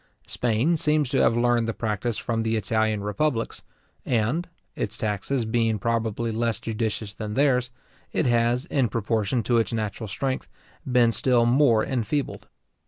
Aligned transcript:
Spain 0.25 0.75
seems 0.77 1.09
to 1.09 1.19
have 1.19 1.37
learned 1.37 1.67
the 1.67 1.75
practice 1.75 2.17
from 2.17 2.41
the 2.41 2.55
Italian 2.55 3.03
republics, 3.03 3.61
and 4.03 4.49
(its 4.75 4.97
taxes 4.97 5.45
being 5.45 5.77
probably 5.77 6.31
less 6.31 6.59
judicious 6.59 7.13
than 7.13 7.35
theirs) 7.35 7.69
it 8.11 8.25
has, 8.25 8.65
in 8.65 8.89
proportion 8.89 9.43
to 9.43 9.59
its 9.59 9.71
natural 9.71 10.07
strength, 10.07 10.49
been 10.91 11.11
still 11.11 11.45
more 11.45 11.85
enfeebled. 11.85 12.47